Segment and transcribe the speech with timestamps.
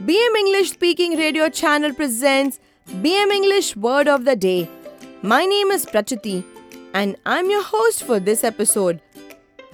[0.00, 2.58] BM English Speaking Radio Channel presents
[3.02, 4.66] BM English Word of the Day.
[5.20, 6.42] My name is Prachati
[6.94, 9.02] and I'm your host for this episode.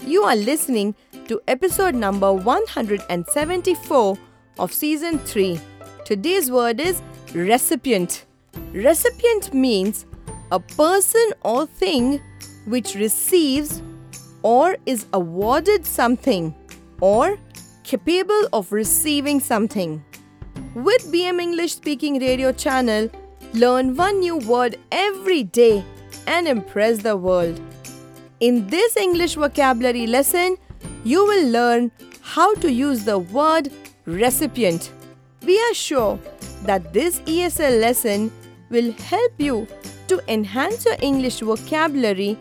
[0.05, 0.97] You are listening
[1.29, 4.19] to episode number 174
[4.59, 5.61] of season 3.
[6.05, 7.01] Today's word is
[7.33, 8.25] recipient.
[8.73, 10.07] Recipient means
[10.51, 12.21] a person or thing
[12.65, 13.81] which receives
[14.43, 16.53] or is awarded something
[17.01, 17.39] or
[17.85, 20.03] capable of receiving something.
[20.75, 23.09] With BM English Speaking Radio channel,
[23.55, 25.85] learn one new word every day
[26.27, 27.61] and impress the world.
[28.41, 30.57] In this English vocabulary lesson,
[31.05, 33.71] you will learn how to use the word
[34.05, 34.91] recipient.
[35.45, 36.19] We are sure
[36.65, 38.33] that this ESL lesson
[38.71, 39.67] will help you
[40.09, 42.37] to enhance your English vocabulary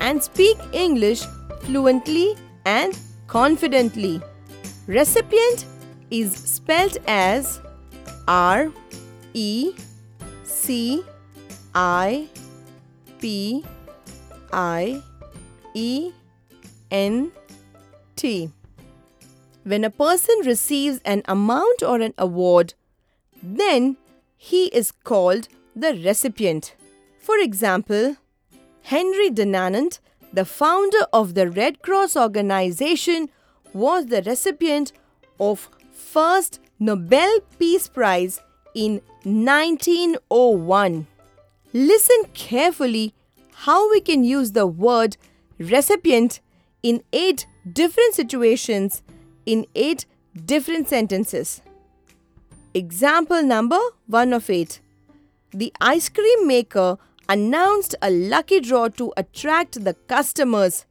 [0.00, 1.22] and speak English
[1.62, 4.20] fluently and confidently.
[4.86, 5.66] Recipient
[6.10, 7.60] is spelled as
[8.26, 8.72] R
[9.32, 9.74] E
[10.44, 11.04] C
[11.74, 12.28] I
[13.20, 13.64] P
[14.52, 15.02] I
[15.74, 16.12] E
[16.90, 17.32] N
[18.16, 18.50] T.
[19.64, 22.74] When a person receives an amount or an award,
[23.42, 23.96] then
[24.36, 26.74] he is called the recipient.
[27.18, 28.16] For example,
[28.82, 30.00] Henry Dunant,
[30.32, 33.30] the founder of the Red Cross organization,
[33.72, 34.92] was the recipient
[35.40, 38.40] of first Nobel Peace Prize
[38.74, 41.06] in 1901.
[41.72, 43.14] Listen carefully
[43.54, 45.16] how we can use the word
[45.58, 46.40] recipient
[46.82, 49.02] in eight different situations
[49.46, 50.04] in eight
[50.44, 51.62] different sentences.
[52.74, 53.78] Example number
[54.08, 54.80] 1 of 8.
[55.52, 60.84] The ice cream maker announced a lucky draw to attract the customers.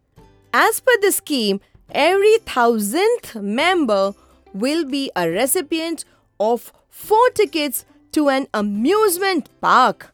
[0.53, 1.59] As per the scheme,
[1.91, 4.13] every thousandth member
[4.53, 6.05] will be a recipient
[6.39, 10.13] of four tickets to an amusement park.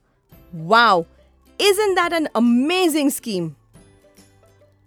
[0.53, 1.05] Wow!
[1.59, 3.55] Isn't that an amazing scheme?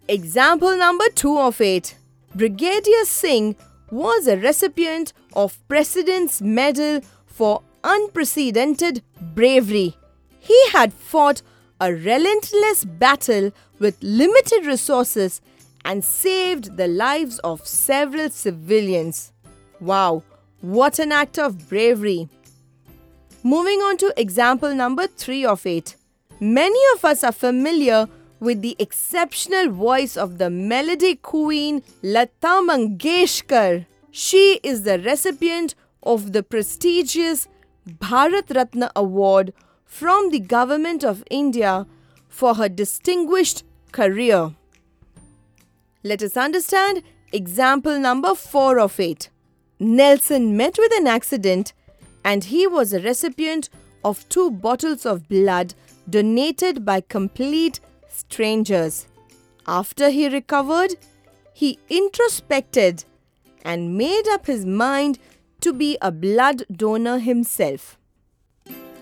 [0.08, 1.94] Example number 2 of it
[2.34, 3.56] Brigadier Singh
[3.90, 9.96] was a recipient of President's Medal for unprecedented bravery.
[10.38, 11.42] He had fought
[11.80, 15.40] a relentless battle with limited resources
[15.84, 19.31] and saved the lives of several civilians.
[19.82, 20.22] Wow,
[20.60, 22.28] what an act of bravery!
[23.42, 25.96] Moving on to example number 3 of 8.
[26.38, 33.86] Many of us are familiar with the exceptional voice of the melody queen Lata Mangeshkar.
[34.12, 37.48] She is the recipient of the prestigious
[37.84, 39.52] Bharat Ratna Award
[39.84, 41.88] from the Government of India
[42.28, 44.54] for her distinguished career.
[46.04, 49.31] Let us understand example number 4 of 8.
[49.82, 51.72] Nelson met with an accident
[52.24, 53.68] and he was a recipient
[54.04, 55.74] of two bottles of blood
[56.08, 59.08] donated by complete strangers.
[59.66, 60.94] After he recovered,
[61.52, 63.04] he introspected
[63.64, 65.18] and made up his mind
[65.60, 67.98] to be a blood donor himself.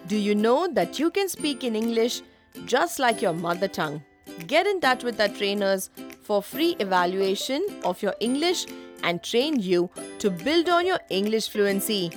[0.09, 2.23] Do you know that you can speak in English
[2.65, 4.03] just like your mother tongue?
[4.47, 5.91] Get in touch with our trainers
[6.23, 8.67] for free evaluation of your English
[9.03, 12.11] and train you to build on your English fluency.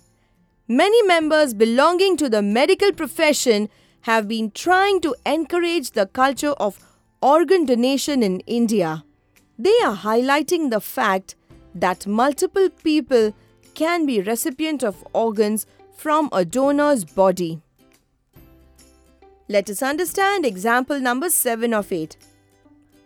[0.67, 3.69] Many members belonging to the medical profession
[4.01, 6.79] have been trying to encourage the culture of
[7.21, 9.03] organ donation in India.
[9.57, 11.35] They are highlighting the fact
[11.73, 13.33] that multiple people
[13.73, 15.65] can be recipient of organs
[15.95, 17.61] from a donor's body.
[19.47, 22.17] Let us understand example number 7 of 8.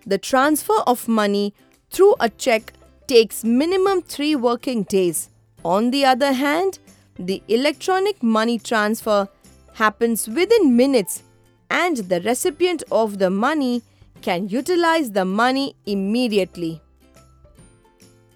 [0.05, 1.53] The transfer of money
[1.91, 2.73] through a check
[3.07, 5.29] takes minimum 3 working days.
[5.65, 6.79] On the other hand,
[7.17, 9.27] the electronic money transfer
[9.73, 11.23] happens within minutes
[11.69, 13.81] and the recipient of the money
[14.21, 16.81] can utilize the money immediately.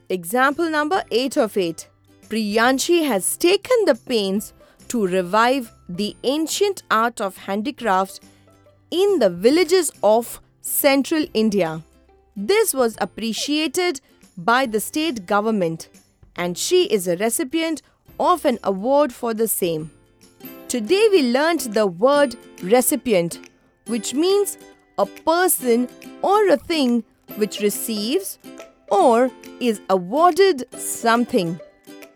[0.10, 1.88] Example number 8 of 8.
[2.34, 4.54] Priyanshi has taken the pains
[4.88, 8.20] to revive the ancient art of handicrafts
[8.90, 11.84] in the villages of Central India.
[12.36, 14.02] This was appreciated
[14.36, 15.90] by the state government,
[16.36, 17.84] and she is a recipient
[18.20, 19.92] of an award for the same.
[20.68, 23.48] Today we learnt the word recipient,
[23.86, 24.58] which means
[24.98, 25.88] a person
[26.24, 27.04] or a thing
[27.36, 28.40] which receives
[28.90, 31.60] or is awarded something,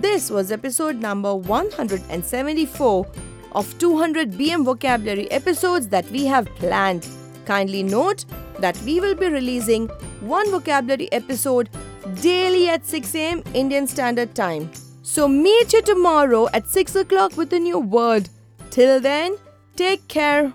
[0.01, 3.07] This was episode number 174
[3.53, 7.09] of 200 BM vocabulary episodes that we have planned.
[7.47, 8.27] Kindly note
[8.59, 9.87] that we will be releasing
[10.21, 11.71] one vocabulary episode
[12.21, 14.71] daily at 6 am Indian Standard Time.
[15.03, 18.29] So meet you tomorrow at 6 o'clock with a new word.
[18.71, 19.39] Till then,
[19.77, 20.53] take care.